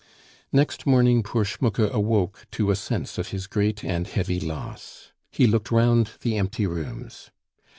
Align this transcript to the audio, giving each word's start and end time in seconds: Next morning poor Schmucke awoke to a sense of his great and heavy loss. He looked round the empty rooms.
Next 0.51 0.87
morning 0.87 1.21
poor 1.21 1.45
Schmucke 1.45 1.87
awoke 1.91 2.47
to 2.53 2.71
a 2.71 2.75
sense 2.75 3.19
of 3.19 3.27
his 3.27 3.45
great 3.45 3.83
and 3.85 4.07
heavy 4.07 4.39
loss. 4.39 5.11
He 5.29 5.45
looked 5.45 5.69
round 5.69 6.09
the 6.21 6.37
empty 6.39 6.65
rooms. 6.65 7.29